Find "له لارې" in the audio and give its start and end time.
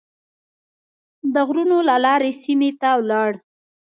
1.89-2.31